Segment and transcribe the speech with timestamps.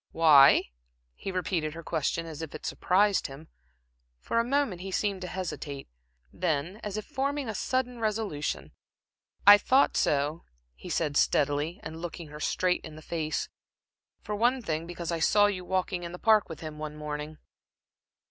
[0.13, 0.63] "Why?"
[1.13, 3.49] He repeated her question as if it surprised him.
[4.19, 5.87] For a moment he seemed to hesitate;
[6.33, 8.71] then, as if forming a sudden resolution:
[9.45, 10.43] "I thought so,"
[10.73, 13.47] he said, steadily, and looking her straight in the face
[14.23, 17.37] "for one thing, because I saw you walking in the Park with him one morning."